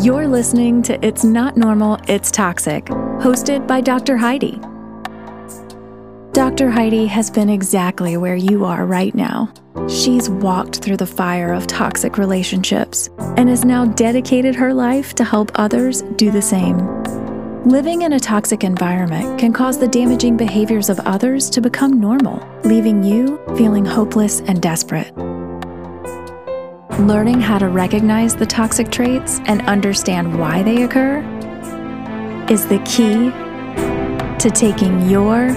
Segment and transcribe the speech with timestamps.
[0.00, 4.16] You're listening to It's Not Normal, It's Toxic, hosted by Dr.
[4.16, 4.58] Heidi.
[6.32, 6.70] Dr.
[6.70, 9.52] Heidi has been exactly where you are right now.
[9.90, 15.24] She's walked through the fire of toxic relationships and has now dedicated her life to
[15.24, 16.78] help others do the same.
[17.64, 22.42] Living in a toxic environment can cause the damaging behaviors of others to become normal,
[22.64, 25.12] leaving you feeling hopeless and desperate.
[27.02, 31.18] Learning how to recognize the toxic traits and understand why they occur
[32.48, 33.32] is the key
[34.38, 35.52] to taking your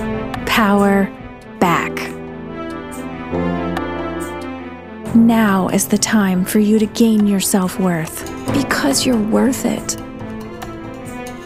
[0.47, 1.05] power
[1.59, 1.93] back.
[5.15, 9.97] Now is the time for you to gain your self worth because you're worth it.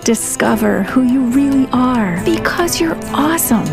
[0.05, 3.67] Discover who you really are because you're awesome.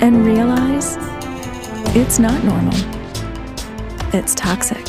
[0.00, 0.96] And realize
[1.96, 3.03] it's not normal,
[4.14, 4.86] it's toxic.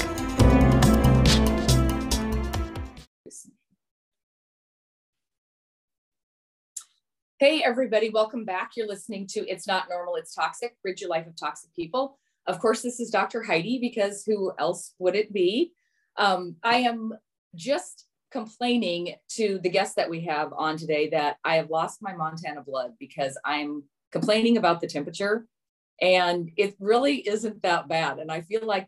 [7.39, 8.73] Hey, everybody, welcome back.
[8.77, 12.19] You're listening to It's Not Normal, It's Toxic, Bridge Your Life of Toxic People.
[12.45, 13.41] Of course, this is Dr.
[13.41, 15.71] Heidi because who else would it be?
[16.17, 17.11] Um, I am
[17.55, 22.13] just complaining to the guest that we have on today that I have lost my
[22.13, 25.47] Montana blood because I'm complaining about the temperature
[25.99, 28.19] and it really isn't that bad.
[28.19, 28.87] And I feel like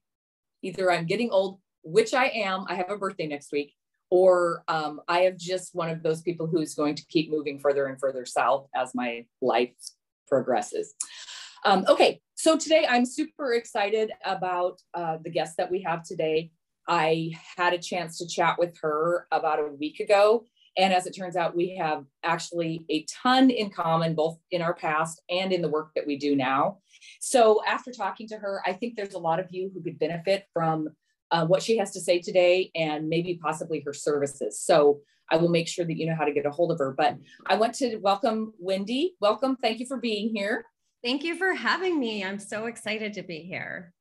[0.68, 3.74] either I'm getting old, which I am, I have a birthday next week,
[4.10, 7.88] or um, I have just one of those people who's going to keep moving further
[7.88, 9.74] and further south as my life
[10.28, 10.94] progresses.
[11.66, 16.52] Um, okay, so today I'm super excited about uh, the guest that we have today.
[16.88, 20.46] I had a chance to chat with her about a week ago.
[20.78, 24.76] And as it turns out, we have actually a ton in common, both in our
[24.76, 26.78] past and in the work that we do now.
[27.20, 30.46] So after talking to her, I think there's a lot of you who could benefit
[30.54, 30.90] from
[31.32, 34.62] uh, what she has to say today and maybe possibly her services.
[34.62, 36.94] So I will make sure that you know how to get a hold of her.
[36.96, 37.18] But
[37.48, 39.16] I want to welcome Wendy.
[39.20, 39.58] Welcome.
[39.58, 40.64] Thank you for being here.
[41.04, 42.24] Thank you for having me.
[42.24, 43.94] I'm so excited to be here.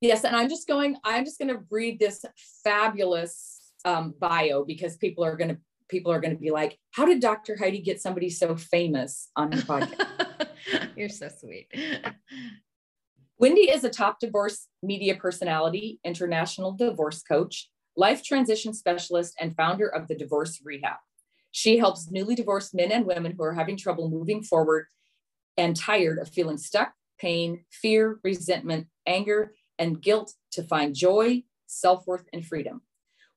[0.00, 2.24] Yes, and I'm just going, I'm just going to read this
[2.62, 5.58] fabulous um, bio because people are going to
[5.88, 7.56] people are going to be like, how did Dr.
[7.56, 10.48] Heidi get somebody so famous on her podcast?
[10.96, 11.68] You're so sweet.
[13.38, 19.88] Wendy is a top divorce media personality, international divorce coach, life transition specialist, and founder
[19.88, 20.96] of the Divorce Rehab.
[21.50, 24.86] She helps newly divorced men and women who are having trouble moving forward
[25.56, 32.06] and tired of feeling stuck, pain, fear, resentment, anger, and guilt to find joy, self
[32.06, 32.82] worth, and freedom.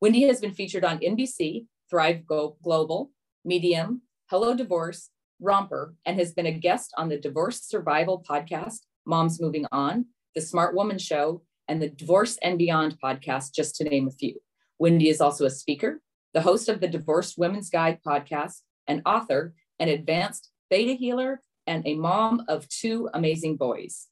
[0.02, 3.12] Wendy has been featured on NBC, Thrive Global,
[3.46, 5.10] Medium, Hello Divorce,
[5.40, 10.06] Romper, and has been a guest on the Divorce Survival podcast, Moms Moving On,
[10.36, 14.40] The Smart Woman Show, and the Divorce and Beyond podcast, just to name a few.
[14.80, 16.02] Wendy is also a speaker,
[16.34, 21.86] the host of the Divorced Women's Guide podcast, an author, an advanced theta healer, and
[21.88, 24.08] a mom of two amazing boys.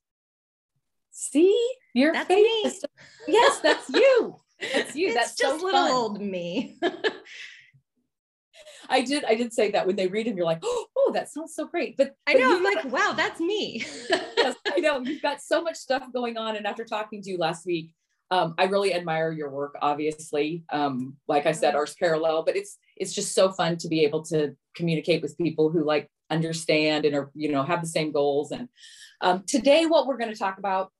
[1.11, 1.57] See,
[1.93, 2.83] your that's face.
[2.83, 3.33] Me.
[3.33, 4.35] Yes, that's you.
[4.73, 5.07] That's you.
[5.07, 5.91] It's that's just so little fun.
[5.91, 6.79] old me.
[8.89, 9.23] I did.
[9.25, 11.97] I did say that when they read them, you're like, oh, that sounds so great.
[11.97, 12.49] But I but know.
[12.49, 13.85] you I'm like, wow, that's me.
[14.09, 14.99] yes, I know.
[14.99, 16.55] You've got so much stuff going on.
[16.55, 17.93] And after talking to you last week,
[18.31, 19.75] um, I really admire your work.
[19.81, 24.03] Obviously, um, like I said, ours parallel, but it's it's just so fun to be
[24.03, 28.11] able to communicate with people who like understand and are you know have the same
[28.11, 28.51] goals.
[28.51, 28.69] And
[29.21, 30.91] um, today, what we're going to talk about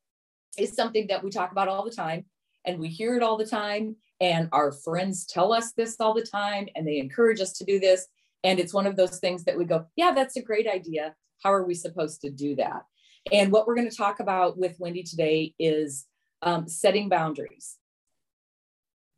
[0.57, 2.25] is something that we talk about all the time,
[2.63, 6.25] and we hear it all the time, and our friends tell us this all the
[6.25, 8.07] time, and they encourage us to do this.
[8.43, 11.15] And it's one of those things that we go, yeah, that's a great idea.
[11.43, 12.83] How are we supposed to do that?
[13.31, 16.05] And what we're going to talk about with Wendy today is
[16.41, 17.77] um, setting boundaries.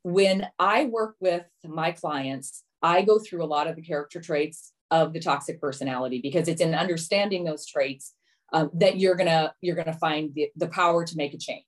[0.03, 4.71] When I work with my clients, I go through a lot of the character traits
[4.91, 8.13] of the toxic personality because it's in understanding those traits
[8.53, 11.65] um, that you're gonna you're gonna find the, the power to make a change.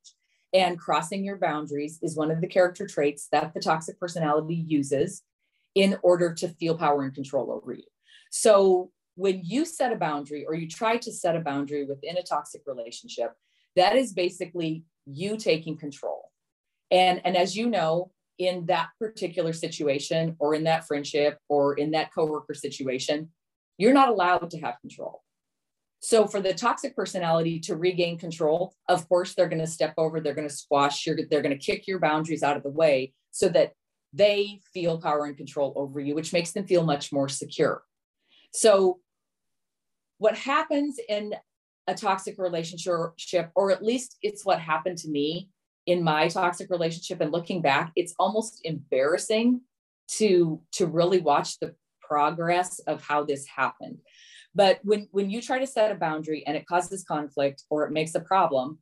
[0.54, 5.24] And crossing your boundaries is one of the character traits that the toxic personality uses
[5.76, 7.84] in order to feel power and control over you.
[8.32, 12.24] So when you set a boundary or you try to set a boundary within a
[12.24, 13.34] toxic relationship,
[13.76, 16.32] that is basically you taking control.
[16.90, 21.92] And, and as you know, in that particular situation or in that friendship or in
[21.92, 23.30] that coworker situation,
[23.78, 25.22] you're not allowed to have control.
[26.02, 30.20] So for the toxic personality to regain control, of course, they're going to step over,
[30.20, 33.14] they're going to squash your, they're going to kick your boundaries out of the way
[33.32, 33.74] so that
[34.14, 37.84] they feel power and control over you, which makes them feel much more secure.
[38.54, 39.00] So
[40.18, 41.36] what happens in
[41.88, 45.50] a toxic relationship, or at least it's what happened to me,
[45.86, 49.62] in my toxic relationship and looking back, it's almost embarrassing
[50.08, 53.98] to to really watch the progress of how this happened.
[54.56, 57.92] But when when you try to set a boundary and it causes conflict or it
[57.92, 58.80] makes a problem,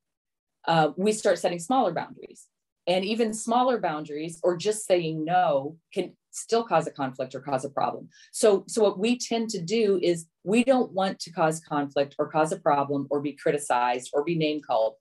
[0.67, 2.47] uh, we start setting smaller boundaries.
[2.87, 7.65] And even smaller boundaries or just saying no can still cause a conflict or cause
[7.65, 8.07] a problem.
[8.31, 12.29] So, so what we tend to do is we don't want to cause conflict or
[12.29, 14.93] cause a problem or be criticized or be name called.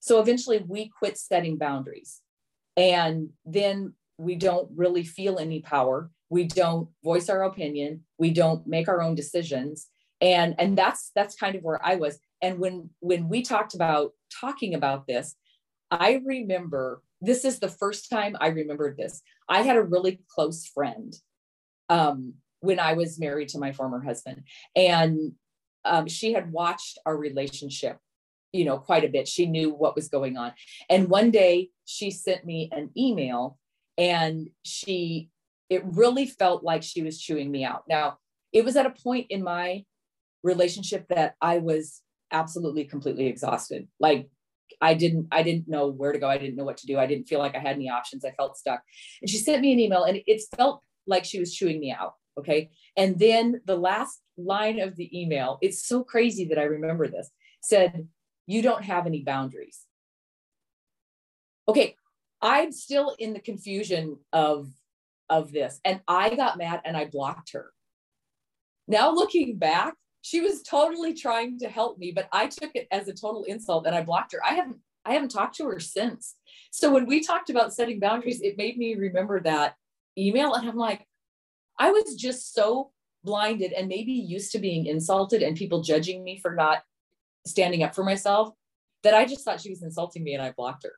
[0.00, 2.20] So eventually we quit setting boundaries.
[2.76, 6.10] And then we don't really feel any power.
[6.28, 8.04] We don't voice our opinion.
[8.18, 9.88] We don't make our own decisions.
[10.22, 12.18] And, and that's that's kind of where I was.
[12.40, 15.34] And when when we talked about talking about this,
[15.90, 19.20] I remember this is the first time I remembered this.
[19.48, 21.14] I had a really close friend
[21.88, 25.32] um, when I was married to my former husband, and
[25.84, 27.98] um, she had watched our relationship,
[28.52, 29.26] you know, quite a bit.
[29.28, 30.52] She knew what was going on.
[30.88, 33.58] And one day she sent me an email,
[33.98, 35.30] and she,
[35.68, 37.84] it really felt like she was chewing me out.
[37.88, 38.18] Now,
[38.52, 39.84] it was at a point in my
[40.42, 43.88] relationship that I was absolutely completely exhausted.
[44.00, 44.28] Like
[44.80, 46.28] I didn't I didn't know where to go.
[46.28, 46.98] I didn't know what to do.
[46.98, 48.24] I didn't feel like I had any options.
[48.24, 48.82] I felt stuck.
[49.20, 52.14] And she sent me an email and it felt like she was chewing me out.
[52.38, 52.70] Okay.
[52.96, 57.30] And then the last line of the email, it's so crazy that I remember this,
[57.60, 58.08] said,
[58.46, 59.80] You don't have any boundaries.
[61.68, 61.96] Okay.
[62.40, 64.68] I'm still in the confusion of
[65.28, 65.80] of this.
[65.84, 67.72] And I got mad and I blocked her.
[68.88, 73.08] Now looking back, she was totally trying to help me, but I took it as
[73.08, 74.40] a total insult and I blocked her.
[74.44, 76.36] I haven't I haven't talked to her since.
[76.70, 79.74] So when we talked about setting boundaries, it made me remember that
[80.16, 81.06] email and I'm like
[81.78, 82.92] I was just so
[83.24, 86.82] blinded and maybe used to being insulted and people judging me for not
[87.46, 88.50] standing up for myself
[89.02, 90.94] that I just thought she was insulting me and I blocked her.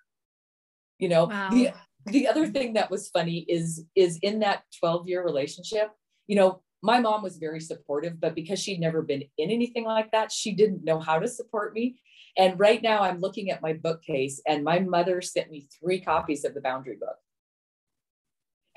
[0.98, 1.48] You know, wow.
[1.50, 1.70] the
[2.06, 5.90] the other thing that was funny is is in that 12 year relationship,
[6.26, 10.12] you know, my mom was very supportive, but because she'd never been in anything like
[10.12, 11.98] that, she didn't know how to support me.
[12.36, 16.44] And right now I'm looking at my bookcase and my mother sent me three copies
[16.44, 17.16] of the boundary book.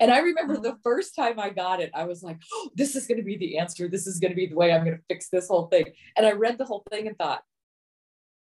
[0.00, 0.62] And I remember mm-hmm.
[0.62, 3.36] the first time I got it, I was like, oh, this is going to be
[3.36, 3.88] the answer.
[3.88, 5.84] This is going to be the way I'm going to fix this whole thing.
[6.16, 7.42] And I read the whole thing and thought,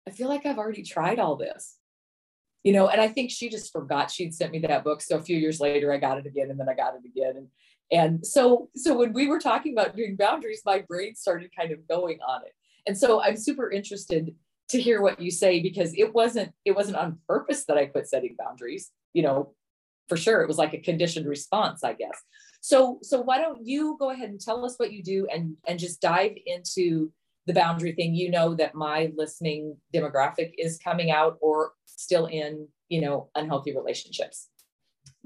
[0.07, 1.77] I feel like I've already tried all this.
[2.63, 5.01] You know, and I think she just forgot she'd sent me that book.
[5.01, 7.37] So a few years later, I got it again and then I got it again.
[7.37, 7.47] And
[7.91, 11.87] and so so when we were talking about doing boundaries my brain started kind of
[11.87, 12.53] going on it.
[12.85, 14.33] And so i'm super interested
[14.69, 18.07] to hear what you say because it wasn't it wasn't on purpose that i quit
[18.07, 19.53] setting boundaries you know
[20.07, 20.41] for sure.
[20.41, 22.21] It was like a conditioned response i guess.
[22.61, 25.79] So so why don't you go ahead and tell us what you do and and
[25.79, 27.11] just dive into
[27.45, 28.13] the boundary thing.
[28.13, 33.75] You know that my listening demographic is coming out or still in you know unhealthy
[33.75, 34.49] relationships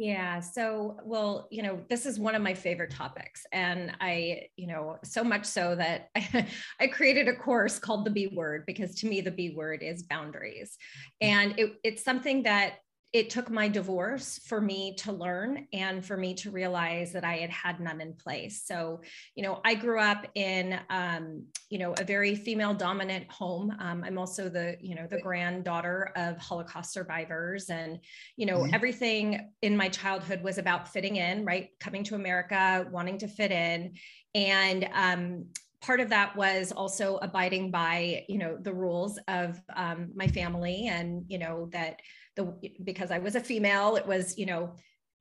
[0.02, 0.40] yeah.
[0.40, 3.46] So, well, you know, this is one of my favorite topics.
[3.52, 6.48] And I, you know, so much so that I,
[6.80, 10.02] I created a course called the B word because to me, the B word is
[10.02, 10.76] boundaries.
[11.22, 11.28] Mm.
[11.28, 12.80] And it, it's something that
[13.14, 17.38] it took my divorce for me to learn and for me to realize that I
[17.38, 18.64] had had none in place.
[18.66, 19.02] So,
[19.36, 23.76] you know, I grew up in, um, you know, a very female dominant home.
[23.80, 27.70] Um, I'm also the, you know, the granddaughter of Holocaust survivors.
[27.70, 28.00] And,
[28.38, 28.74] you know, mm-hmm.
[28.74, 31.70] everything in my childhood was about fitting in, right?
[31.82, 33.94] Coming to America, wanting to fit in.
[34.36, 35.46] And, um,
[35.82, 40.88] part of that was also abiding by you know the rules of um, my family
[40.88, 42.00] and you know that
[42.36, 44.76] the because I was a female, it was, you know,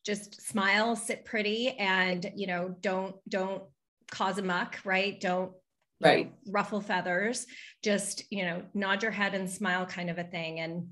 [0.05, 3.63] just smile, sit pretty, and you know, don't don't
[4.11, 5.21] cause a muck, right?
[5.21, 5.53] Don't
[6.01, 7.47] right know, ruffle feathers,
[7.83, 10.61] just you know, nod your head and smile kind of a thing.
[10.61, 10.89] And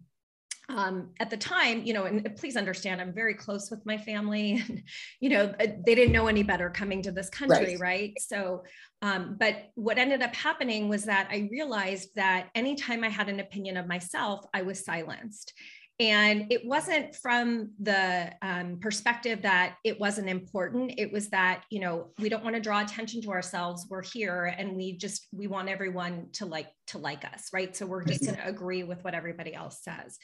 [0.71, 4.63] um, at the time, you know, and please understand, I'm very close with my family.
[4.69, 4.83] And,
[5.21, 7.81] you know, uh, they didn't know any better coming to this country, right?
[7.81, 8.13] right?
[8.21, 8.65] So,
[9.01, 13.41] um, but what ended up happening was that I realized that anytime I had an
[13.41, 15.55] opinion of myself, I was silenced.
[16.01, 20.93] And it wasn't from the um, perspective that it wasn't important.
[20.97, 23.87] It was that, you know, we don't want to draw attention to ourselves.
[23.91, 27.75] We're here and we just, we want everyone to like, to like us, right?
[27.77, 30.19] So we're just going to agree with what everybody else says.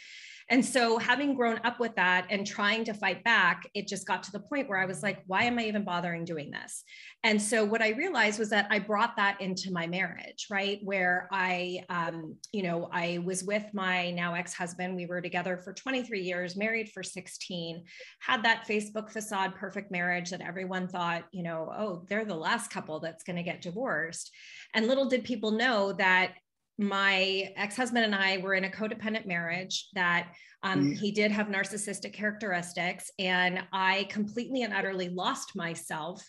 [0.51, 4.23] And so, having grown up with that and trying to fight back, it just got
[4.25, 6.85] to the point where I was like, why am I even bothering doing this?
[7.23, 10.81] And so, what I realized was that I brought that into my marriage, right?
[10.83, 14.97] Where I, um, you know, I was with my now ex husband.
[14.97, 17.83] We were together for 23 years, married for 16,
[18.21, 22.71] had that Facebook facade perfect marriage that everyone thought, you know, oh, they're the last
[22.71, 24.31] couple that's going to get divorced.
[24.75, 26.35] And little did people know that
[26.79, 30.29] my ex-husband and I were in a codependent marriage that
[30.63, 30.97] um, mm.
[30.97, 36.25] he did have narcissistic characteristics and I completely and utterly lost myself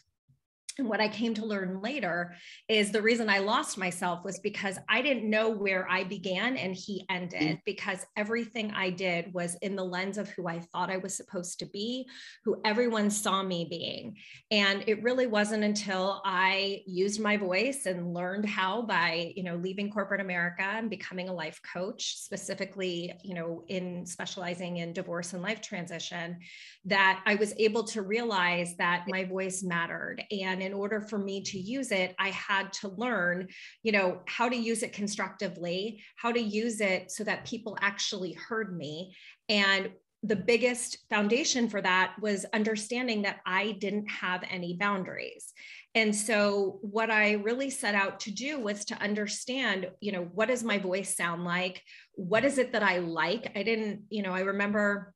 [0.77, 2.35] and what I came to learn later
[2.67, 6.75] is the reason I lost myself was because I didn't know where I began and
[6.75, 7.59] he ended, mm-hmm.
[7.65, 11.59] because everything I did was in the lens of who I thought I was supposed
[11.59, 12.07] to be,
[12.43, 14.17] who everyone saw me being.
[14.51, 19.55] And it really wasn't until I used my voice and learned how by, you know,
[19.55, 25.33] leaving corporate America and becoming a life coach, specifically, you know, in specializing in divorce
[25.33, 26.37] and life transition,
[26.83, 30.23] that I was able to realize that my voice mattered.
[30.31, 33.47] And in order for me to use it, I had to learn,
[33.83, 38.33] you know, how to use it constructively, how to use it so that people actually
[38.33, 39.15] heard me.
[39.47, 39.91] And
[40.23, 45.53] the biggest foundation for that was understanding that I didn't have any boundaries.
[45.93, 50.49] And so what I really set out to do was to understand, you know, what
[50.49, 51.81] does my voice sound like?
[52.15, 53.51] What is it that I like?
[53.55, 55.13] I didn't, you know, I remember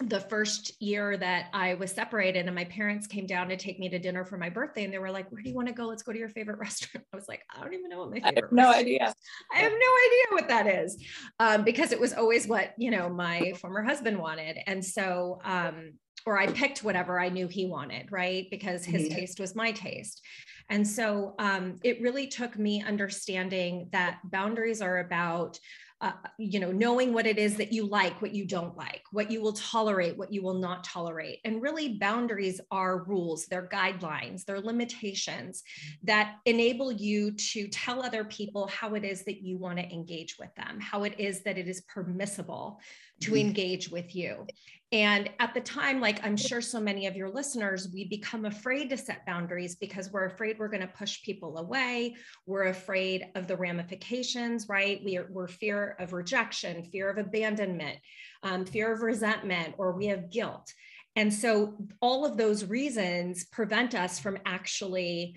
[0.00, 3.88] the first year that I was separated and my parents came down to take me
[3.88, 5.86] to dinner for my birthday and they were like, where do you want to go?
[5.86, 7.06] Let's go to your favorite restaurant.
[7.12, 9.14] I was like, I don't even know what my favorite no idea.
[9.54, 11.02] I have no idea what that is.
[11.40, 14.58] Um, because it was always what, you know, my former husband wanted.
[14.66, 15.92] And so, um,
[16.26, 18.48] or I picked whatever I knew he wanted, right?
[18.50, 19.14] Because his mm-hmm.
[19.14, 20.20] taste was my taste.
[20.68, 25.58] And so um, it really took me understanding that boundaries are about
[26.02, 29.30] uh, you know knowing what it is that you like what you don't like what
[29.30, 31.38] you will tolerate what you will not tolerate.
[31.44, 35.62] And really boundaries are rules they're guidelines they're limitations
[36.02, 40.36] that enable you to tell other people how it is that you want to engage
[40.38, 42.78] with them how it is that it is permissible
[43.20, 43.46] to mm-hmm.
[43.48, 44.46] engage with you
[44.92, 48.88] and at the time, like I'm sure so many of your listeners, we become afraid
[48.90, 52.14] to set boundaries because we're afraid we're going to push people away.
[52.46, 55.02] We're afraid of the ramifications, right?
[55.04, 57.98] We are, we're fear of rejection, fear of abandonment,
[58.44, 60.72] um, fear of resentment, or we have guilt.
[61.16, 65.34] And so all of those reasons prevent us from actually,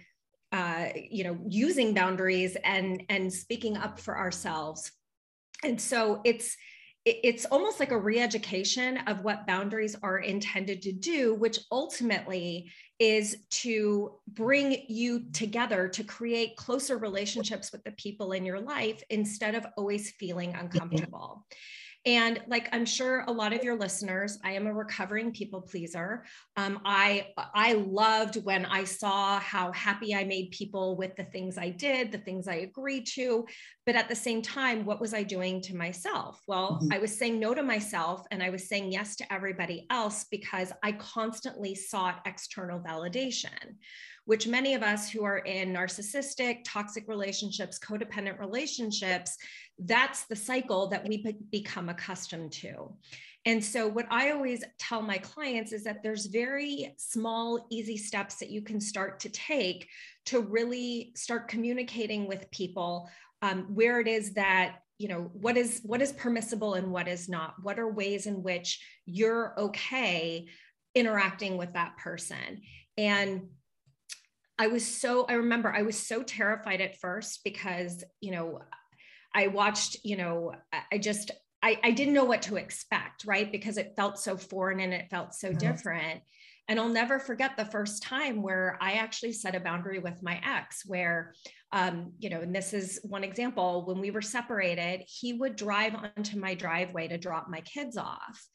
[0.52, 4.92] uh, you know, using boundaries and and speaking up for ourselves.
[5.64, 6.56] And so it's
[7.24, 13.46] it's almost like a re-education of what boundaries are intended to do which ultimately is
[13.50, 19.56] to bring you together to create closer relationships with the people in your life instead
[19.56, 21.46] of always feeling uncomfortable
[22.06, 26.24] and like I'm sure a lot of your listeners, I am a recovering people pleaser.
[26.56, 31.58] Um, I I loved when I saw how happy I made people with the things
[31.58, 33.46] I did, the things I agreed to.
[33.86, 36.42] But at the same time, what was I doing to myself?
[36.48, 36.94] Well, mm-hmm.
[36.94, 40.72] I was saying no to myself and I was saying yes to everybody else because
[40.82, 43.76] I constantly sought external validation
[44.30, 49.36] which many of us who are in narcissistic, toxic relationships, codependent relationships,
[49.80, 52.94] that's the cycle that we become accustomed to.
[53.46, 58.36] And so, what I always tell my clients is that there's very small, easy steps
[58.36, 59.88] that you can start to take
[60.26, 63.10] to really start communicating with people
[63.42, 67.30] um, where it is that you know what is what is permissible and what is
[67.30, 70.46] not what are ways in which you're okay
[70.94, 72.62] interacting with that person
[72.98, 73.48] and
[74.60, 78.60] I was so, I remember I was so terrified at first because, you know,
[79.34, 80.54] I watched, you know,
[80.92, 81.32] I just,
[81.62, 83.52] I, I didn't know what to expect, right?
[83.52, 85.58] Because it felt so foreign and it felt so mm-hmm.
[85.58, 86.22] different.
[86.68, 90.40] And I'll never forget the first time where I actually set a boundary with my
[90.46, 91.34] ex, where,
[91.72, 95.96] um, you know, and this is one example when we were separated, he would drive
[95.96, 98.48] onto my driveway to drop my kids off.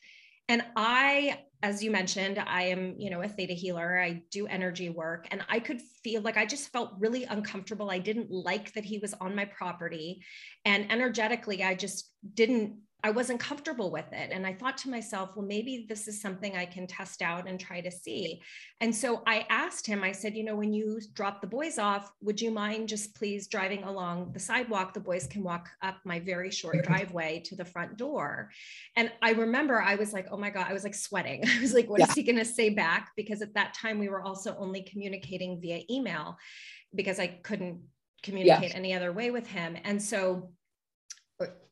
[0.49, 3.99] And I, as you mentioned, I am, you know, a theta healer.
[3.99, 7.91] I do energy work and I could feel like I just felt really uncomfortable.
[7.91, 10.23] I didn't like that he was on my property.
[10.65, 14.31] And energetically, I just didn't I wasn't comfortable with it.
[14.33, 17.61] And I thought to myself, well, maybe this is something I can test out and
[17.61, 18.41] try to see.
[18.81, 22.11] And so I asked him, I said, you know, when you drop the boys off,
[22.23, 24.95] would you mind just please driving along the sidewalk?
[24.95, 28.51] The boys can walk up my very short driveway to the front door.
[28.97, 31.45] And I remember I was like, oh my God, I was like sweating.
[31.47, 32.07] I was like, what yeah.
[32.07, 33.13] is he going to say back?
[33.17, 36.39] Because at that time we were also only communicating via email
[36.95, 37.83] because I couldn't
[38.23, 38.77] communicate yeah.
[38.77, 39.77] any other way with him.
[39.85, 40.53] And so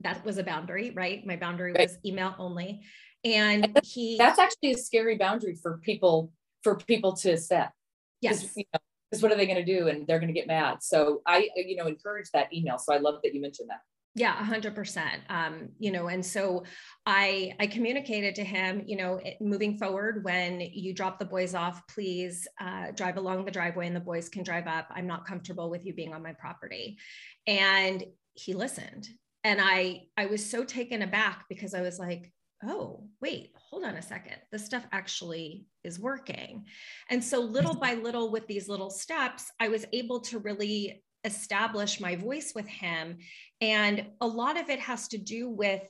[0.01, 1.25] that was a boundary, right?
[1.27, 1.89] My boundary right.
[1.89, 2.83] was email only.
[3.25, 7.73] And, he that's actually a scary boundary for people for people to set.
[8.21, 8.43] Yes.
[8.43, 9.89] Because you know, what are they going to do?
[9.89, 10.79] And they're going to get mad.
[10.83, 12.79] So I, you know, encourage that email.
[12.79, 13.81] So I love that you mentioned that.
[14.15, 15.23] Yeah, a hundred percent.
[15.31, 16.65] Um, you know, and so
[17.07, 21.87] I I communicated to him, you know, moving forward, when you drop the boys off,
[21.89, 24.89] please uh, drive along the driveway and the boys can drive up.
[24.91, 26.99] I'm not comfortable with you being on my property.
[27.47, 28.05] And
[28.35, 29.09] he listened.
[29.45, 32.33] And I I was so taken aback because I was like,
[32.65, 34.37] oh, wait, hold on a second.
[34.51, 36.65] This stuff actually is working.
[37.11, 42.01] And so little by little with these little steps, I was able to really establish
[42.01, 43.19] my voice with him.
[43.61, 45.83] And a lot of it has to do with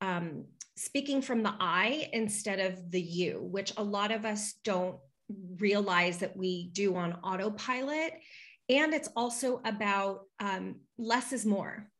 [0.00, 0.44] um,
[0.76, 4.96] speaking from the I instead of the you, which a lot of us don't
[5.56, 8.12] realize that we do on autopilot.
[8.68, 11.90] And it's also about um, less is more,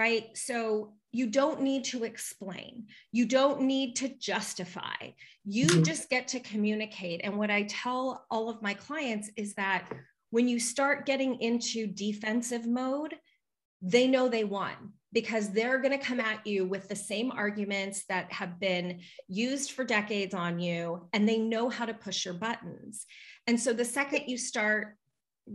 [0.00, 0.34] right?
[0.34, 5.10] So you don't need to explain, you don't need to justify.
[5.44, 5.82] You mm-hmm.
[5.82, 7.20] just get to communicate.
[7.22, 9.92] And what I tell all of my clients is that
[10.30, 13.14] when you start getting into defensive mode,
[13.82, 18.04] they know they won because they're going to come at you with the same arguments
[18.08, 22.34] that have been used for decades on you and they know how to push your
[22.34, 23.04] buttons.
[23.46, 24.96] And so the second you start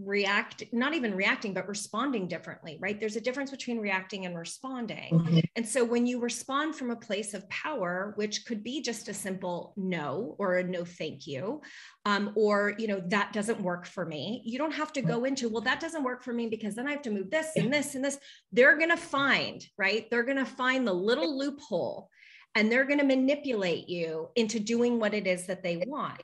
[0.03, 2.99] react not even reacting but responding differently right?
[2.99, 5.13] There's a difference between reacting and responding.
[5.13, 5.39] Mm-hmm.
[5.55, 9.13] and so when you respond from a place of power which could be just a
[9.13, 11.61] simple no or a no thank you
[12.05, 15.49] um, or you know that doesn't work for me you don't have to go into
[15.49, 17.95] well that doesn't work for me because then i have to move this and this
[17.95, 18.17] and this.
[18.51, 20.09] They're going to find right?
[20.09, 22.09] They're going to find the little loophole
[22.55, 26.21] and they're going to manipulate you into doing what it is that they want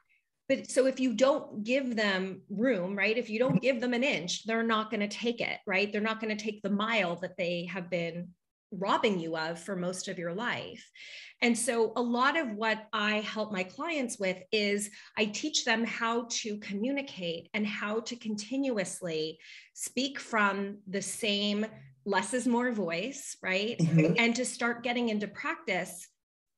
[0.51, 3.17] but so if you don't give them room, right?
[3.17, 5.89] If you don't give them an inch, they're not going to take it, right?
[5.89, 8.27] They're not going to take the mile that they have been
[8.69, 10.85] robbing you of for most of your life.
[11.41, 15.85] And so, a lot of what I help my clients with is I teach them
[15.85, 19.39] how to communicate and how to continuously
[19.73, 21.65] speak from the same
[22.03, 23.77] less is more voice, right?
[23.77, 24.15] Mm-hmm.
[24.17, 26.09] And to start getting into practice.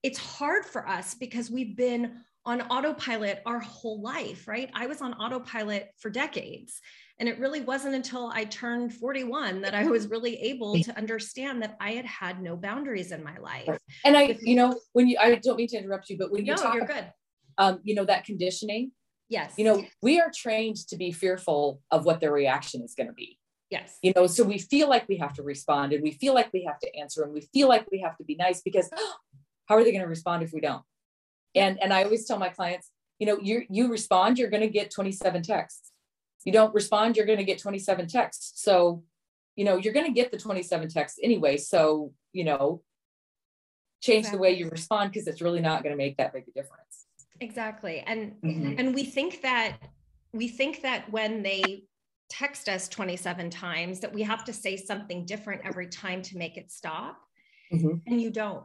[0.02, 4.70] It's hard for us because we've been on autopilot our whole life, right?
[4.74, 6.82] I was on autopilot for decades.
[7.20, 11.62] And it really wasn't until I turned 41 that I was really able to understand
[11.62, 13.78] that I had had no boundaries in my life.
[14.04, 16.54] And I, you know, when you, I don't mean to interrupt you, but when you
[16.56, 17.06] no, talk, you're good.
[17.58, 18.92] Um, you know, that conditioning.
[19.30, 19.54] Yes.
[19.58, 23.14] You know, we are trained to be fearful of what their reaction is going to
[23.14, 23.38] be.
[23.70, 24.00] Yes.
[24.02, 26.64] You know, so we feel like we have to respond and we feel like we
[26.66, 28.90] have to answer and we feel like we have to be nice because
[29.68, 30.84] how are they going to respond if we don't?
[31.56, 32.90] And and I always tell my clients,
[33.20, 35.92] you know, you you respond, you're going to get 27 texts.
[36.46, 38.62] You don't respond, you're going to get 27 texts.
[38.62, 39.04] So,
[39.56, 41.58] you know, you're going to get the 27 texts anyway.
[41.58, 42.82] So, you know,
[44.02, 44.38] change exactly.
[44.38, 47.06] the way you respond because it's really not going to make that big a difference.
[47.40, 48.04] Exactly.
[48.06, 48.76] And mm-hmm.
[48.78, 49.78] and we think that
[50.34, 51.84] we think that when they
[52.30, 56.58] text us 27 times that we have to say something different every time to make
[56.58, 57.20] it stop.
[57.72, 57.98] Mm-hmm.
[58.08, 58.64] And you don't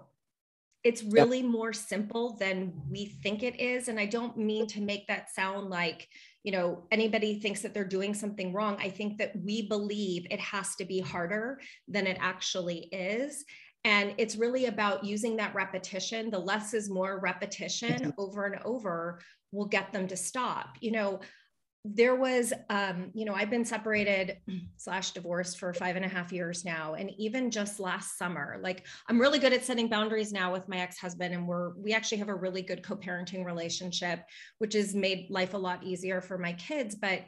[0.85, 5.07] it's really more simple than we think it is and i don't mean to make
[5.07, 6.09] that sound like
[6.49, 8.79] you know anybody thinks that they're doing something wrong.
[8.81, 13.45] I think that we believe it has to be harder than it actually is
[13.85, 16.31] and it's really about using that repetition.
[16.31, 18.11] The less is more repetition mm-hmm.
[18.19, 19.21] over and over
[19.53, 20.77] will get them to stop.
[20.81, 21.21] You know
[21.85, 24.39] there was um, you know i've been separated
[24.77, 28.85] slash divorced for five and a half years now and even just last summer like
[29.09, 32.29] i'm really good at setting boundaries now with my ex-husband and we're we actually have
[32.29, 34.21] a really good co-parenting relationship
[34.59, 37.23] which has made life a lot easier for my kids but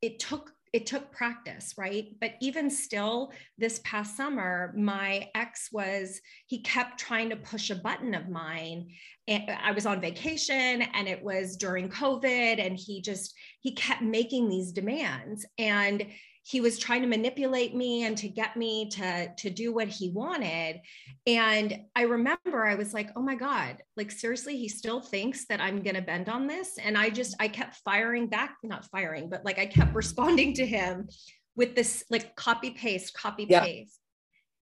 [0.00, 2.06] it took it took practice, right?
[2.20, 7.74] But even still, this past summer, my ex was, he kept trying to push a
[7.74, 8.88] button of mine.
[9.26, 14.02] And I was on vacation and it was during COVID, and he just, he kept
[14.02, 15.44] making these demands.
[15.58, 16.06] And
[16.48, 20.10] he was trying to manipulate me and to get me to to do what he
[20.10, 20.80] wanted.
[21.26, 25.60] And i remember i was like oh my god like seriously he still thinks that
[25.60, 26.78] i'm going to bend on this?
[26.82, 30.66] And i just i kept firing back not firing but like i kept responding to
[30.66, 31.08] him
[31.54, 33.62] with this like copy paste copy yeah.
[33.62, 34.00] paste.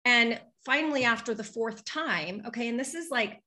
[0.04, 3.42] And finally after the fourth time okay and this is like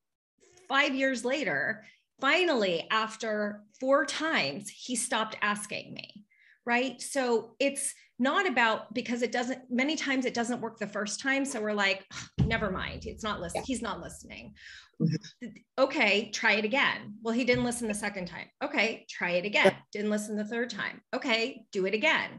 [0.69, 1.85] 5 years later
[2.19, 6.25] finally after four times he stopped asking me
[6.65, 7.01] right?
[7.01, 11.43] So it's not about because it doesn't many times it doesn't work the first time
[11.45, 12.05] so we're like
[12.45, 13.67] never mind it's not listening yeah.
[13.67, 14.53] he's not listening.
[15.01, 15.47] Mm-hmm.
[15.79, 17.15] okay try it again.
[17.21, 18.47] Well he didn't listen the second time.
[18.63, 19.75] Okay try it again.
[19.91, 21.01] Didn't listen the third time.
[21.13, 22.29] Okay do it again.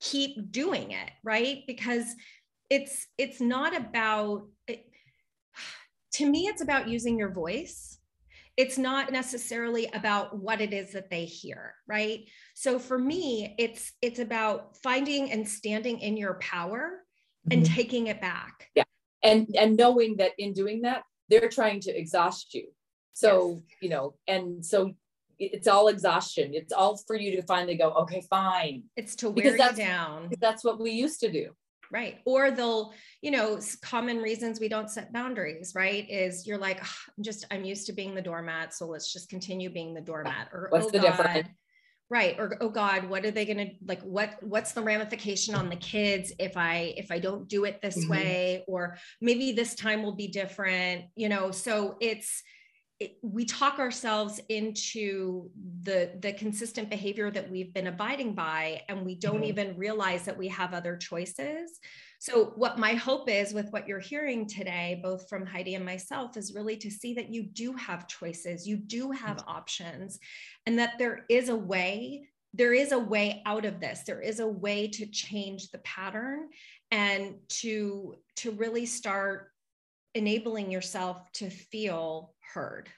[0.00, 1.62] Keep doing it right?
[1.66, 2.14] Because
[2.70, 4.84] it's it's not about it,
[6.12, 7.98] to me it's about using your voice
[8.56, 12.20] it's not necessarily about what it is that they hear right?
[12.54, 17.00] So for me it's it's about finding and standing in your power
[17.50, 17.74] and mm-hmm.
[17.74, 18.68] taking it back.
[18.74, 18.84] Yeah.
[19.22, 22.68] And and knowing that in doing that they're trying to exhaust you.
[23.12, 23.78] So yes.
[23.82, 24.92] you know and so
[25.40, 26.52] it's all exhaustion.
[26.54, 28.84] It's all for you to finally go okay fine.
[28.96, 30.30] It's to wear you down.
[30.40, 31.50] that's what we used to do
[31.94, 32.18] right.
[32.26, 36.96] Or they'll you know common reasons we don't set boundaries right is you're like oh,
[37.16, 40.48] i'm just i'm used to being the doormat so let's just continue being the doormat.
[40.52, 41.16] Or what's oh the god.
[41.16, 41.48] Difference
[42.10, 42.36] right.
[42.38, 45.76] Or oh god what are they going to like what what's the ramification on the
[45.76, 48.10] kids if i if i don't do it this Mhm.
[48.10, 48.64] way?
[48.66, 51.50] Or maybe this time will be different you know?
[51.52, 52.42] So it's
[53.04, 55.50] it, we talk ourselves into
[55.82, 59.48] the the consistent behavior that we've been abiding by and we don't Mhm.
[59.48, 61.78] even realize that we have other choices.
[62.18, 66.36] So what my hope is with what you're hearing today both from heidi and myself
[66.36, 70.18] is really to see that you do have choices you do have options
[70.66, 74.04] and that there is a way there is a way out of this.
[74.06, 76.50] There is a way to change the pattern
[76.92, 79.50] and to to really start
[80.14, 82.88] enabling yourself to feel heard.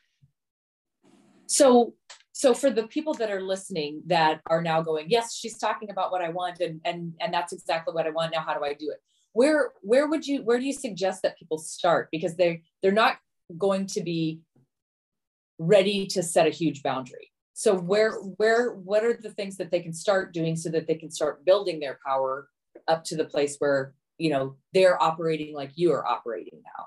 [1.46, 1.94] So
[2.32, 6.12] so for the people that are listening that are now going yes she's talking about
[6.12, 8.74] what i want and and and that's exactly what i want now how do i
[8.74, 9.00] do it?
[9.32, 12.08] Where where would you where do you suggest that people start?
[12.10, 13.16] Because they they're not
[13.58, 14.40] going to be
[15.58, 17.32] ready to set a huge boundary.
[17.52, 20.94] So where where what are the things that they can start doing so that they
[20.94, 22.48] can start building their power
[22.88, 26.86] up to the place where you know they're operating like you are operating now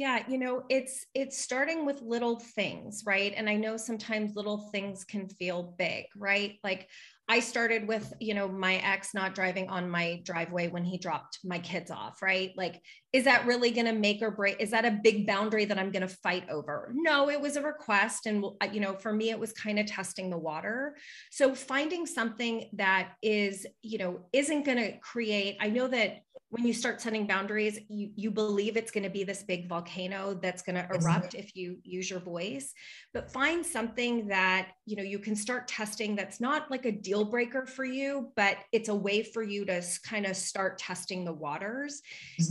[0.00, 3.34] yeah you know it's it's starting with little things right?
[3.36, 6.54] And i know sometimes little things can feel big right?
[6.64, 6.88] Like
[7.28, 11.40] i started with you know my ex not driving on my driveway when he dropped
[11.44, 12.52] my kids off right?
[12.56, 12.80] Like
[13.12, 15.90] is that really going to make or break is that a big boundary that i'm
[15.90, 19.30] going to fight over no it was a request and uh, you know for me
[19.30, 20.96] it was kind of testing the water
[21.30, 26.66] so finding something that is you know isn't going to create i know that when
[26.66, 30.62] you start setting boundaries, you, you believe it's going to be this big volcano that's
[30.62, 32.74] going to erupt if you use your voice.
[33.14, 37.24] But find something that you know you can start testing that's not like a deal
[37.24, 41.32] breaker for you, but it's a way for you to kind of start testing the
[41.32, 42.02] waters.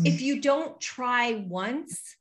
[0.05, 0.48] If you don't
[0.79, 2.15] try once,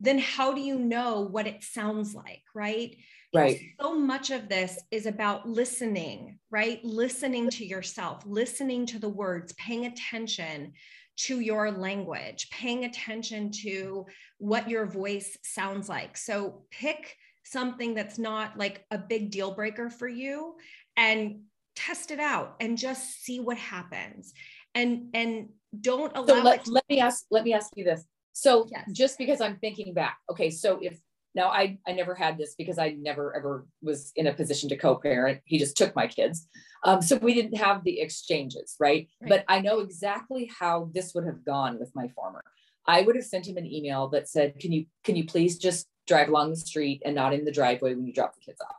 [0.00, 2.96] then how do you know what it sounds like, right?
[3.34, 6.82] right so much of this is about listening, right?
[6.84, 10.72] Listening to yourself, listening to the words, paying attention
[11.16, 14.06] to your language, paying attention to
[14.38, 16.16] what your voice sounds like.
[16.16, 20.56] So pick something that's not like a big deal breaker for you
[20.96, 21.40] and
[21.76, 24.32] test it out and just see what happens.
[24.74, 25.48] And and
[25.80, 28.66] don't allow so let, it to- let me ask let me ask you this so
[28.70, 28.88] Yes.
[28.92, 30.98] just because i'm thinking back okay so if
[31.34, 34.76] now i i never had this because i never ever was in a position to
[34.76, 36.46] co-parent he just took my kids
[36.84, 39.08] um, so we didn't have the exchanges right?
[39.20, 39.28] Right.
[39.28, 42.44] but i know exactly how this would have gone with my former
[42.86, 45.88] i would have sent him an email that said can you can you please just
[46.06, 48.76] drive along the street and not in the driveway when you drop the kids off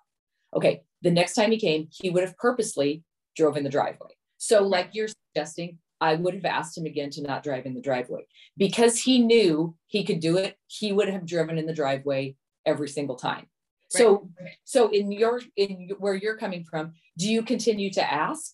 [0.56, 3.04] okay the next time he came he would have purposely
[3.36, 7.22] drove in the driveway so like you're suggesting I would have asked him again to
[7.22, 8.22] not drive in the driveway
[8.56, 10.56] because he knew he could do it.
[10.68, 13.48] He would have driven in the driveway every single time.
[13.90, 14.30] So,
[14.64, 18.52] so in your in where you're coming from, do you continue to ask,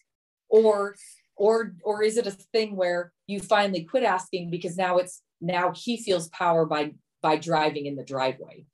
[0.48, 0.96] or
[1.36, 5.74] or or is it a thing where you finally quit asking because now it's now
[5.76, 8.66] he feels power by by driving in the driveway?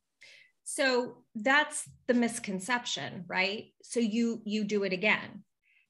[0.71, 3.73] So that's the misconception, right?
[3.81, 5.43] So you you do it again.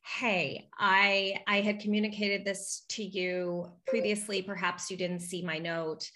[0.05, 4.41] Hey, I I had communicated this to you previously.
[4.41, 6.09] Perhaps you didn't see my note.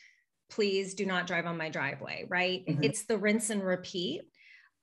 [0.49, 2.65] Please do not drive on my driveway, right?
[2.65, 2.85] Mhm.
[2.85, 4.21] It's the rinse and repeat.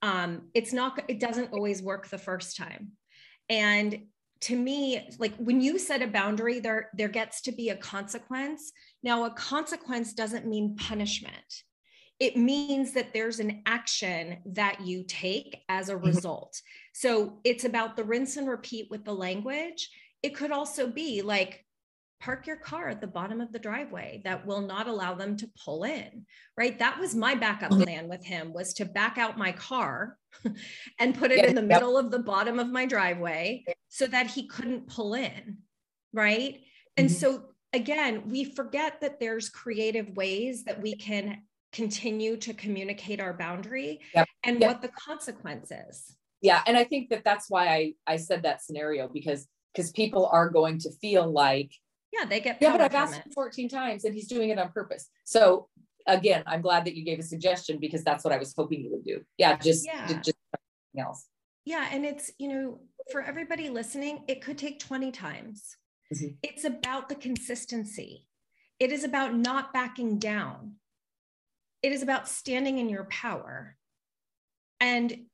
[0.03, 2.91] Um, it's not, it doesn't always work the first time.
[3.49, 4.05] And
[4.41, 8.71] to me, like when you set a boundary, there, there gets to be a consequence.
[9.01, 11.63] Now, a consequence doesn't mean punishment
[12.21, 16.61] it means that there's an action that you take as a result.
[16.93, 19.89] So it's about the rinse and repeat with the language.
[20.21, 21.65] It could also be like,
[22.19, 25.49] park your car at the bottom of the driveway that will not allow them to
[25.65, 26.23] pull in
[26.55, 30.19] right that was my backup plan with him was to back out my car
[30.99, 31.67] and put it Yeah, in the yep.
[31.81, 35.57] middle of the bottom of my driveway so that he couldn't pull in
[36.13, 36.59] right
[36.95, 37.13] and Mhm.
[37.13, 43.33] so again we forget that there's creative ways that we can continue to communicate our
[43.33, 44.27] boundary Yep.
[44.43, 44.67] and Yep.
[44.69, 48.61] what the consequence is Yeah, and I think that that's why I I said that
[48.63, 51.71] scenario because because people are going to feel like
[52.11, 54.71] yeah they get Yeah, but I've asked him 14 times and he's doing it on
[54.71, 55.07] purpose.
[55.23, 55.69] So
[56.07, 58.91] again, I'm glad that you gave a suggestion because that's what I was hoping you
[58.91, 59.23] would do.
[59.37, 60.07] Yeah, just Yeah.
[60.07, 61.27] just something else.
[61.63, 61.87] Yeah.
[61.91, 62.81] And it's, you know,
[63.11, 65.77] for everybody listening, it could take 20 times.
[66.11, 66.37] Mhm.
[66.41, 68.27] It's about the consistency,
[68.79, 70.77] it is about not backing down,
[71.81, 73.75] it is about standing in your power.
[74.79, 75.25] And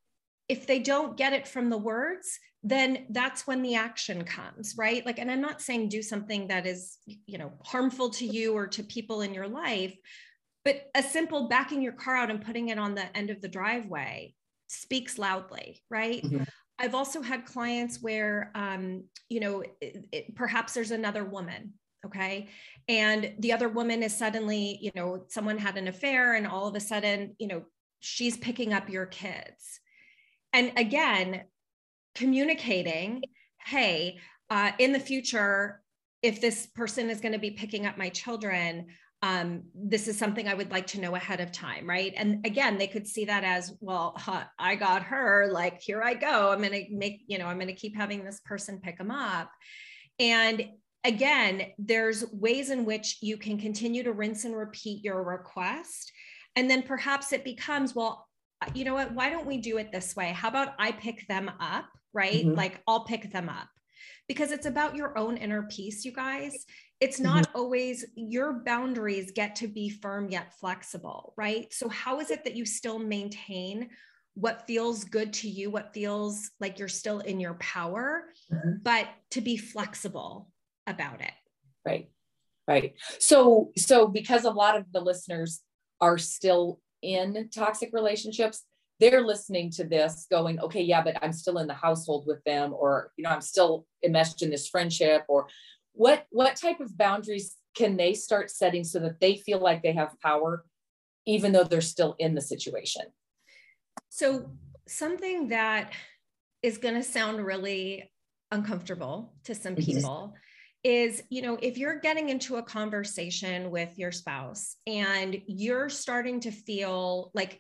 [0.50, 5.06] if they don't get it from the words, then that's when the action comes, right?
[5.06, 8.68] Like, and I'm not saying do something that is, you know, harmful to you or
[8.68, 9.96] to people in your life,
[10.66, 13.48] but a simple backing your car out and putting it on the end of the
[13.48, 14.34] driveway
[14.68, 16.24] speaks loudly, right?
[16.24, 16.44] Mm-hmm.
[16.80, 21.74] I've also had clients where, um, you know, it, it, perhaps there's another woman,
[22.08, 22.48] okay,
[22.89, 26.76] and the other woman is suddenly, you know, someone had an affair, and all of
[26.76, 27.63] a sudden, you know,
[28.00, 29.80] she's picking up your kids.
[30.54, 31.43] And again,
[32.15, 33.24] communicating,
[33.65, 34.17] hey,
[34.50, 35.82] uh, in the future,
[36.22, 38.88] if this person is going to be picking up my children,
[39.22, 42.13] um, this is something I would like to know ahead of time, right?
[42.15, 46.13] And again, they could see that as, well, huh, I got her, like, here I
[46.13, 46.52] go.
[46.52, 49.12] I'm going to make, you know, I'm going to keep having this person pick them
[49.12, 49.52] up.
[50.20, 50.70] And
[51.04, 56.12] again, there's ways in which you can continue to rinse and repeat your request.
[56.56, 58.28] And then perhaps it becomes, well,
[58.74, 59.14] you know what?
[59.14, 60.32] Why don't we do it this way?
[60.32, 62.46] How about I pick them up, right?
[62.46, 62.56] Mm-hmm.
[62.56, 63.68] Like I'll pick them up
[64.28, 66.66] because it's about your own inner peace, you guys.
[67.00, 67.58] It's not mm-hmm.
[67.58, 71.72] always your boundaries get to be firm yet flexible, right?
[71.72, 73.90] So, how is it that you still maintain
[74.34, 78.78] what feels good to you, what feels like you're still in your power, mm-hmm.
[78.84, 80.50] but to be flexible
[80.88, 81.34] about it?
[81.86, 82.10] Right.
[82.67, 82.95] Right.
[83.19, 85.62] So, so because a lot of the listeners
[86.02, 88.63] are still in toxic relationships,
[89.00, 92.73] they're listening to this going, okay, yeah, but I'm still in the household with them,
[92.73, 95.47] or, you know, I'm still enmeshed in this friendship, or
[95.93, 99.93] what, what type of boundaries can they start setting so that they feel like they
[99.93, 100.65] have power,
[101.26, 103.04] even though they're still in the situation?
[104.10, 104.50] So,
[104.88, 105.93] something that
[106.63, 108.12] is going to sound really
[108.52, 109.91] uncomfortable to some mm-hmm.
[109.91, 110.34] people
[110.88, 116.39] is you know if you're getting into a conversation with your spouse and you're starting
[116.39, 117.60] to feel like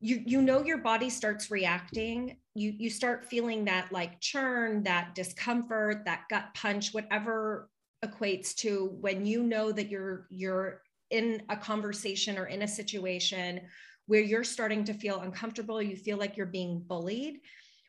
[0.00, 5.14] you you know your body starts reacting you you start feeling that like churn that
[5.14, 7.68] discomfort that gut punch whatever
[8.02, 13.60] equates to when you know that you're you're in a conversation or in a situation
[14.06, 17.40] where you're starting to feel uncomfortable you feel like you're being bullied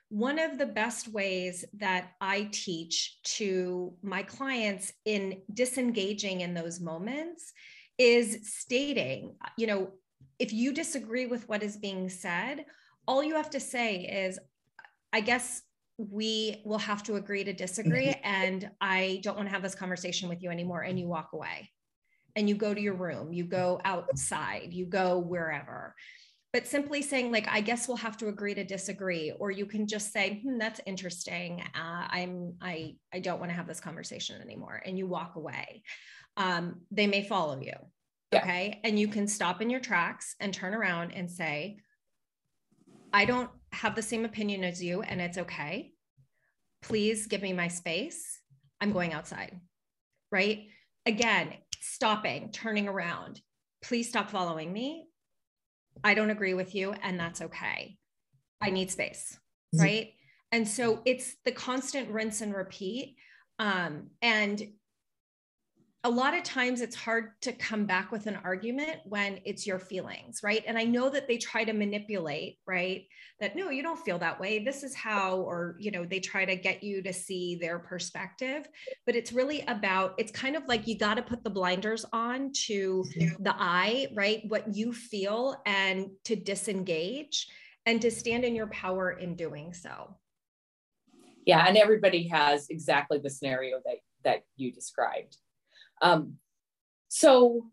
[0.09, 6.79] one of the best ways that I teach to my clients in disengaging in those
[6.79, 7.51] moments
[7.97, 9.91] is stating, you know,
[10.37, 12.65] if you disagree with what is being said,
[13.07, 14.37] all you have to say is,
[15.13, 15.61] I guess
[15.97, 18.07] we will have to agree to disagree.
[18.07, 18.25] Mm-hmm.
[18.25, 20.81] And I don't want to have this conversation with you anymore.
[20.81, 21.69] And you walk away
[22.35, 25.95] and you go to your room, you go outside, you go wherever.
[26.55, 29.87] But simply saying, like, I guess we'll have to agree to disagree, or you can
[29.87, 31.61] just say, hmm, that's interesting.
[31.75, 34.81] Uh, I'm, I, I don't want to have this conversation anymore.
[34.85, 35.83] And you walk away.
[36.37, 37.73] Um, they may follow you
[38.31, 38.41] yeah.
[38.41, 38.79] Okay.
[38.85, 41.79] And you can stop in your tracks and turn around and say,
[43.13, 45.91] I don't have the same opinion as you, and it's okay.
[46.81, 48.39] Please give me my space.
[48.79, 49.59] I'm going outside.
[50.31, 50.67] Right.
[51.05, 53.41] Again, stopping, turning around.
[53.81, 55.07] Please stop following me.
[56.03, 57.97] I don't agree with you, and that's okay.
[58.61, 59.37] I need space.
[59.75, 59.83] Mm-hmm.
[59.83, 60.13] Right.
[60.51, 63.15] And so it's the constant rinse and repeat.
[63.59, 64.61] Um, and
[66.05, 69.79] a lot of times it's hard to come back with an argument when it's your
[69.79, 70.63] feelings, right?
[70.67, 73.07] And I know that they try to manipulate, right?
[73.39, 74.63] That no, you don't feel that way.
[74.63, 78.67] This is how, or, you know, they try to get you to see their perspective.
[79.07, 82.51] But it's really about, it's kind of like you got to put the blinders on
[82.67, 83.41] to mm-hmm.
[83.41, 84.43] the eye, right?
[84.47, 87.47] What you feel and to disengage
[87.87, 90.15] and to stand in your power in doing so.
[91.47, 91.65] Yeah.
[91.67, 95.37] And everybody has exactly the scenario that, that you described
[96.01, 96.35] um,
[97.07, 97.65] so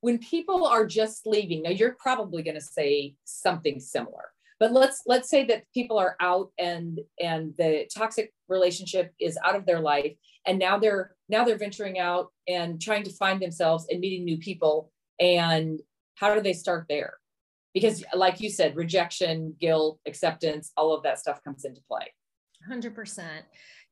[0.00, 4.26] when people are just leaving, now you're probably going to say something similar,
[4.60, 9.56] but let's let's say that people are out and and the toxic relationship is out
[9.56, 10.14] of their life,
[10.46, 14.38] and now they're now they're venturing out and trying to find themselves and meeting new
[14.38, 14.92] people.
[15.18, 15.80] And
[16.14, 17.14] how do they start there?
[17.74, 22.12] Because, like you said, rejection, guilt, acceptance, all of that stuff comes into play.
[22.70, 23.22] 100%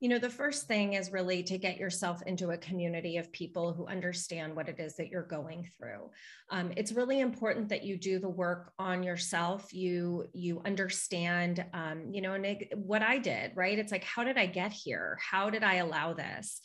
[0.00, 3.72] you know, the first thing is really to get yourself into a community of people
[3.72, 6.10] who understand what it is that you're going through.
[6.50, 9.72] Um, it's really important that you do the work on yourself.
[9.72, 13.78] You you understand, um, you know, and it, what I did, right?
[13.78, 15.18] It's like, how did I get here?
[15.20, 16.60] How did I allow this?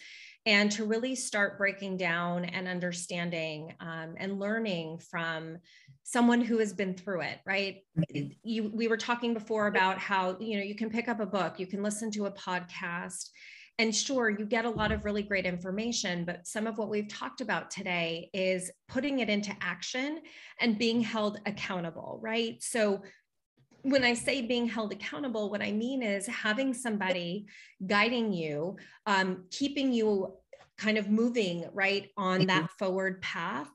[0.46, 5.58] and to really start breaking down and understanding um, and learning from
[6.12, 8.32] someone who has been through it right mm-hmm.
[8.44, 11.60] you we were talking before about how you know you can pick up a book
[11.60, 13.30] you can listen to a podcast
[13.78, 17.08] and sure you get a lot of really great information but some of what we've
[17.08, 20.20] talked about today is putting it into action
[20.60, 23.02] and being held accountable right so
[23.84, 27.46] when I say being held accountable, what I mean is having somebody
[27.88, 30.34] guiding you, um, keeping you
[30.78, 32.78] kind of moving right on that mm-hmm.
[32.78, 33.70] forward path.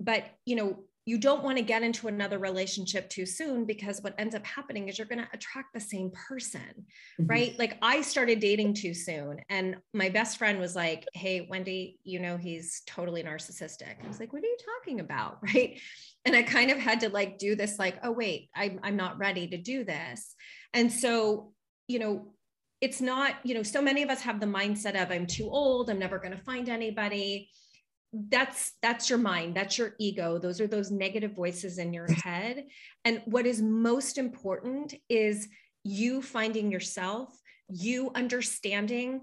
[0.00, 4.14] But, you know, you don't want to get into another relationship too soon because what
[4.18, 6.60] ends up happening is you're going to attract the same person,
[7.20, 7.26] mm-hmm.
[7.26, 7.58] right?
[7.58, 12.20] Like I started dating too soon and my best friend was like, "Hey, Wendy, you
[12.20, 15.78] know he's totally narcissistic." I was like, "What are you talking about?" right?
[16.24, 19.18] And I kind of had to like do this like, "Oh wait, I I'm not
[19.18, 20.34] ready to do this."
[20.72, 21.52] And so,
[21.86, 22.32] you know,
[22.80, 25.88] it's not, you know, so many of us have the mindset of I'm too old,
[25.88, 27.48] I'm never going to find anybody
[28.28, 30.38] that's that's your mind that's your ego.
[30.38, 32.66] Those are those negative voices in your head.
[33.04, 35.48] And what is most important is
[35.82, 37.36] you finding yourself
[37.68, 39.22] you understanding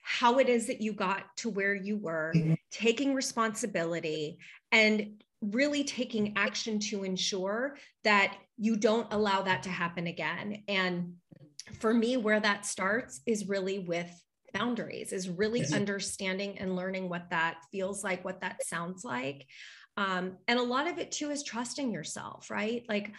[0.00, 2.54] how it is that you got to where you were mm-hmm.
[2.70, 4.38] taking responsibility
[4.72, 10.62] and really taking action to ensure that you don't allow that to happen again.
[10.68, 11.14] And
[11.78, 14.10] for me where that starts is really with
[14.52, 15.72] boundaries is really yes.
[15.72, 19.46] understanding and learning what that feels like what that sounds like.
[19.96, 22.84] Um, and a lot of it too is trusting yourself right?
[22.88, 23.12] Like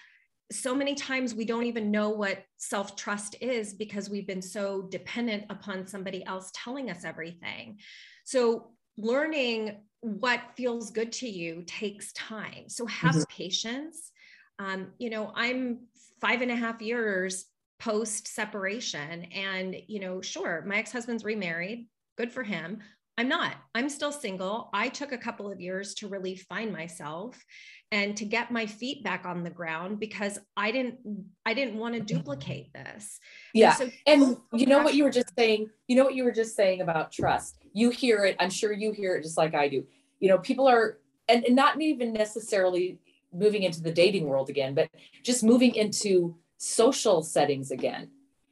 [0.51, 4.83] so many times we don't even know what self trust is because we've been so
[4.83, 7.79] dependent upon somebody else telling us everything.
[8.25, 12.67] So learning what feels good to you takes time.
[12.67, 13.23] So have mm-hmm.
[13.29, 14.11] patience.
[14.59, 15.79] Um, you know i'm
[16.21, 17.45] five and a half years
[17.83, 19.25] post separation.
[19.25, 22.79] And, you know, sure, my ex husband's remarried, good for him.
[23.17, 23.55] I'm not.
[23.75, 24.69] I'm still single.
[24.73, 27.43] I took a couple of years to really find myself
[27.91, 30.97] and to get my feet back on the ground because I didn't
[31.45, 32.17] I didn't want to mm-hmm.
[32.17, 33.19] duplicate this.
[33.53, 33.75] Yeah.
[34.07, 36.31] And, so, and you know what you were just saying, you know what you were
[36.31, 37.57] just saying about trust.
[37.73, 39.85] You hear it, I'm sure you hear it just like I do.
[40.19, 42.97] You know, people are and, and not even necessarily
[43.31, 44.89] moving into the dating world again, but
[45.23, 48.09] just moving into social settings again.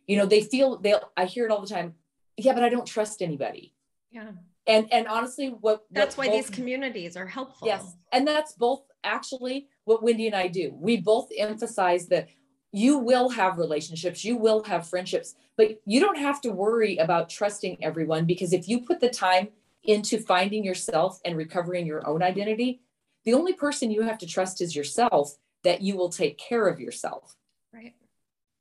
[0.07, 1.95] You know, they feel they'll I hear it all the time.
[2.37, 3.73] Yeah, but I don't trust anybody.
[4.11, 4.31] Yeah.
[4.67, 7.67] And and honestly, what that's what why both, these communities are helpful.
[7.67, 7.95] Yes.
[8.11, 10.73] And that's both actually what Wendy and I do.
[10.75, 12.27] We both emphasize that
[12.71, 17.29] you will have relationships, you will have friendships, but you don't have to worry about
[17.29, 19.49] trusting everyone because if you put the time
[19.83, 22.81] into finding yourself and recovering your own identity,
[23.25, 26.79] the only person you have to trust is yourself that you will take care of
[26.79, 27.35] yourself.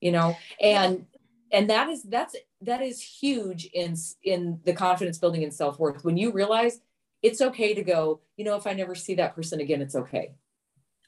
[0.01, 1.07] You know and
[1.53, 6.05] and that is that's that is huge in in the confidence building and self-worth.
[6.05, 6.81] When you realize
[7.23, 10.33] it's okay to go you know if i never see that person again it's okay.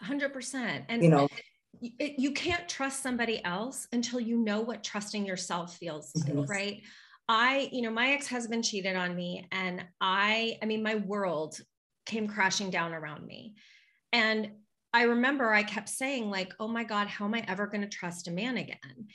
[0.05, 1.29] 100% and you know?
[1.81, 6.51] it, you can't trust somebody else until you know what trusting yourself feels like mm-hmm.
[6.51, 6.83] right?
[7.29, 11.59] I you know my ex-husband cheated on me and i i mean my world
[12.07, 13.55] came crashing down around me.
[14.13, 14.51] And
[14.95, 17.89] I remember I kept saying, like, oh my God, how am I ever going to
[17.89, 19.09] trust a man again?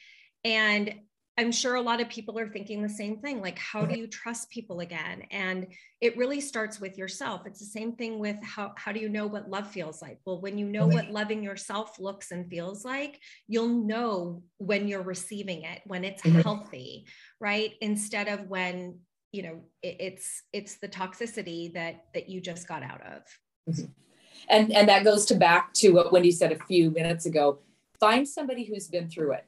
[0.44, 0.94] And
[1.40, 4.08] I'm sure a lot of people are thinking the same thing like, how do you
[4.08, 5.22] trust people again?
[5.30, 5.68] And
[6.02, 7.44] it really starts with yourself.
[7.46, 10.18] It's the same thing with how, how do you know what love feels like?
[10.26, 15.04] Well, when you know what loving yourself looks and feels like, you'll know when you're
[15.04, 16.42] receiving it, when it's mm-hmm.
[16.42, 17.06] healthy,
[17.40, 17.74] right?
[17.82, 19.00] Instead of when,
[19.32, 23.22] you know, it, it's it's the toxicity that that you just got out of.
[23.70, 23.92] Mm-hmm
[24.50, 27.60] and and that goes to back to what wendy said a few minutes ago.
[28.00, 29.45] Find somebody who's been through it.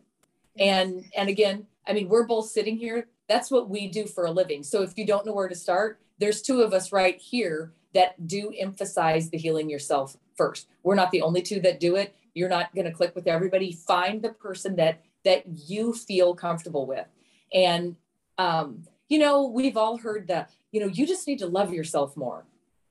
[0.57, 3.07] And and again i mean we're both sitting here.
[3.27, 4.63] That's what we do for a living.
[4.63, 8.27] So if you don't know where to start there's two of us right here that
[8.27, 10.67] do emphasize the healing yourself first.
[10.83, 12.15] We're not the only two that do it.
[12.33, 13.71] You're not going to click with everybody.
[13.71, 17.07] Find the person that that you feel comfortable with.
[17.53, 17.95] And
[18.37, 22.15] um you know we've all heard that you know you just need to love yourself
[22.15, 22.45] more.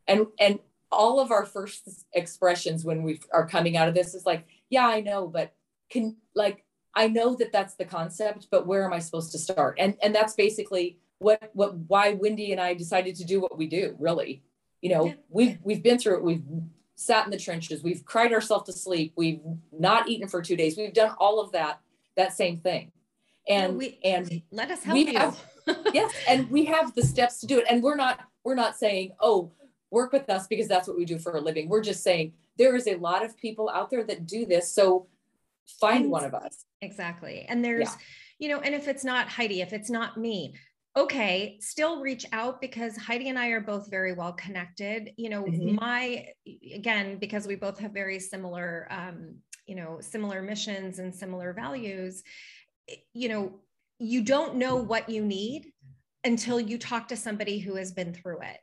[0.06, 0.58] And and
[0.90, 4.86] all of our first expressions when we are coming out of this is like, yeah,
[4.86, 5.54] I know, but
[5.90, 9.76] can like I know that that's the concept, but where am I supposed to start?
[9.78, 13.66] And and that's basically what what why Wendy and I decided to do what we
[13.66, 13.96] do.
[13.98, 14.42] Really,
[14.80, 15.14] you know, yeah.
[15.28, 16.22] we've we've been through it.
[16.22, 16.44] We've
[16.96, 17.82] sat in the trenches.
[17.82, 19.12] We've cried ourselves to sleep.
[19.16, 19.40] We've
[19.72, 20.76] not eaten for two days.
[20.76, 21.80] We've done all of that
[22.16, 22.92] that same thing.
[23.48, 25.16] And we, and let us help you.
[25.16, 25.38] Have,
[25.94, 27.64] yes, and we have the steps to do it.
[27.70, 29.52] And we're not we're not saying, oh,
[29.90, 31.68] work with us because that's what we do for a living.
[31.68, 34.72] We're just saying there is a lot of people out there that do this.
[34.72, 35.06] So
[35.80, 36.64] find one of us.
[36.80, 37.46] Exactly.
[37.48, 37.96] And there's, yeah.
[38.38, 40.54] you know, and if it's not Heidi, if it's not me,
[40.96, 45.12] okay, still reach out because Heidi and I are both very well connected.
[45.16, 45.76] You know, mm-hmm.
[45.76, 46.26] my,
[46.74, 49.36] again, because we both have very similar, um,
[49.66, 52.22] you know, similar missions and similar values,
[53.12, 53.60] you know,
[53.98, 55.72] you don't know what you need
[56.24, 58.58] until you talk to somebody who has been through it.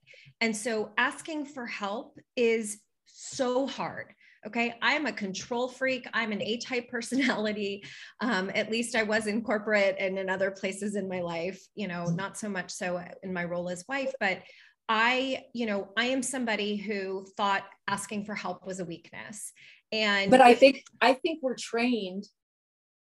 [0.45, 2.77] And so asking for help is
[3.07, 4.13] so hard.
[4.45, 4.75] Okay.
[4.79, 6.07] I'm a control freak.
[6.13, 7.83] I'm an A type personality.
[8.21, 11.87] Um, at least I was in corporate and in other places in my life, you
[11.87, 14.43] know, not so much so in my role as wife, but
[14.87, 19.51] I, you know, I am somebody who thought asking for help was a weakness.
[19.91, 22.27] And but I think I think we're trained.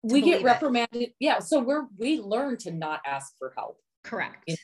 [0.02, 1.02] We get reprimanded.
[1.02, 1.14] It.
[1.20, 1.38] Yeah.
[1.38, 3.78] So we're we learn to not ask for help.
[4.02, 4.42] Correct.
[4.48, 4.56] Yeah.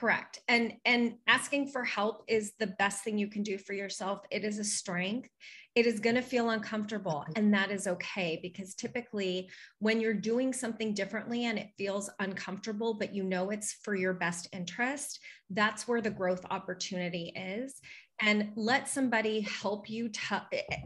[0.00, 0.40] Correct.
[0.48, 4.20] And and asking for help is the best thing you can do for yourself.
[4.30, 5.28] It is a strength
[5.76, 9.48] it is going to feel uncomfortable and that is okay because typically
[9.78, 14.14] when you're doing something differently and it feels uncomfortable but you know it's for your
[14.14, 15.20] best interest
[15.50, 17.80] that's where the growth opportunity is
[18.20, 20.42] and let somebody help you to,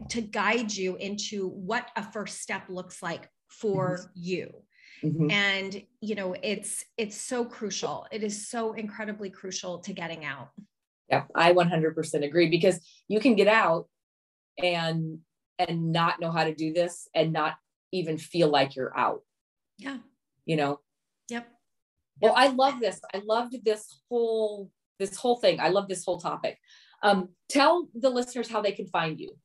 [0.07, 4.09] to guide you into what a first step looks like for mm-hmm.
[4.13, 4.64] you
[5.03, 5.31] mm-hmm.
[5.31, 8.07] and you know it's it's so crucial.
[8.11, 10.49] It is so incredibly crucial to getting out.
[11.09, 13.87] Yeah i 100% agree because you can get out
[14.61, 15.19] and
[15.59, 17.55] and not know how to do this and not
[17.91, 19.21] even feel like you're out.
[19.77, 19.97] Yeah.
[20.45, 20.79] You know?
[21.29, 21.47] Yep.
[22.21, 22.99] Well i love this.
[23.13, 25.59] I loved this whole this whole thing.
[25.59, 26.57] I love this whole topic.
[27.03, 29.37] Um tell the listeners how they can find you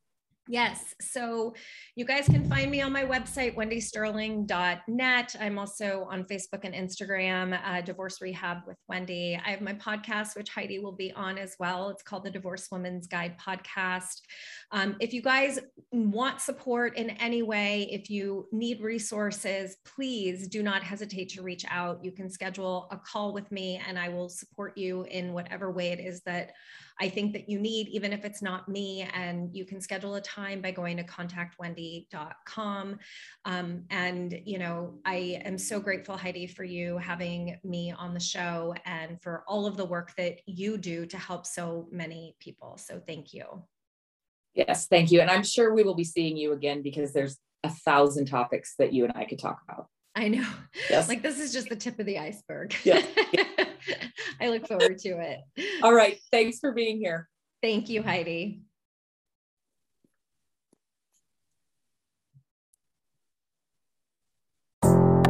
[0.50, 0.96] Yes.
[1.00, 1.54] So
[1.94, 5.36] you guys can find me on my website, wendysterling.net.
[5.38, 9.40] I'm also on Facebook and Instagram, uh, Divorce Rehab with Wendy.
[9.46, 11.88] I have my podcast, which Heidi will be on as well.
[11.90, 14.22] It's called the Divorce Woman's Guide Podcast.
[14.72, 15.60] Um, if you guys
[15.92, 21.64] want support in any way, if you need resources, please do not hesitate to reach
[21.70, 22.04] out.
[22.04, 25.92] You can schedule a call with me and I will support you in whatever way
[25.92, 26.54] it is that
[27.00, 29.08] I think that you need, even if it's not me.
[29.14, 32.98] And you can schedule a time by going to contactwendy.com.
[33.46, 38.20] Um, and, you know, I am so grateful, Heidi, for you having me on the
[38.20, 42.76] show and for all of the work that you do to help so many people.
[42.76, 43.44] So thank you.
[44.54, 45.20] Yes, thank you.
[45.20, 48.92] And I'm sure we will be seeing you again because there's a thousand topics that
[48.92, 49.86] you and I could talk about.
[50.14, 50.46] I know.
[50.88, 51.08] Yes.
[51.08, 52.74] Like this is just the tip of the iceberg.
[52.84, 53.02] Yeah.
[54.40, 55.40] I look forward to it.
[55.82, 56.18] All right.
[56.30, 57.28] Thanks for being here.
[57.62, 58.60] Thank you, Heidi.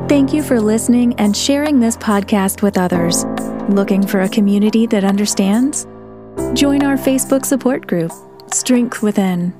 [0.08, 3.24] Thank you for listening and sharing this podcast with others.
[3.68, 5.86] Looking for a community that understands?
[6.54, 8.10] Join our Facebook support group,
[8.52, 9.52] Strength Within.